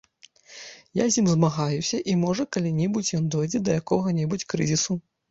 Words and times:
Я 0.99 1.05
з 1.15 1.17
ім 1.21 1.27
змагаюся, 1.31 1.99
і, 2.13 2.15
можа, 2.21 2.45
калі-небудзь 2.57 3.11
ён 3.19 3.27
дойдзе 3.35 3.61
да 3.67 3.71
якога-небудзь 3.81 4.47
крызісу. 4.55 4.97